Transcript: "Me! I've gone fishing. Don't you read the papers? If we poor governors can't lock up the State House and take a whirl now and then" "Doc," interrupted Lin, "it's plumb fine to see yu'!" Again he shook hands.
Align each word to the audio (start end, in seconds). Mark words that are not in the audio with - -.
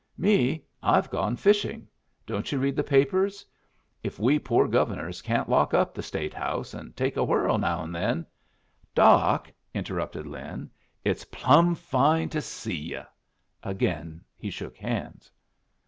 "Me! 0.17 0.63
I've 0.81 1.11
gone 1.11 1.35
fishing. 1.35 1.87
Don't 2.25 2.51
you 2.51 2.57
read 2.57 2.75
the 2.75 2.83
papers? 2.83 3.45
If 4.01 4.17
we 4.17 4.39
poor 4.39 4.67
governors 4.67 5.21
can't 5.21 5.47
lock 5.47 5.75
up 5.75 5.93
the 5.93 6.01
State 6.01 6.33
House 6.33 6.73
and 6.73 6.97
take 6.97 7.17
a 7.17 7.23
whirl 7.23 7.59
now 7.59 7.83
and 7.83 7.93
then" 7.93 8.25
"Doc," 8.95 9.53
interrupted 9.75 10.25
Lin, 10.25 10.71
"it's 11.05 11.25
plumb 11.25 11.75
fine 11.75 12.29
to 12.29 12.41
see 12.41 12.73
yu'!" 12.95 13.03
Again 13.61 14.21
he 14.39 14.49
shook 14.49 14.75
hands. 14.75 15.29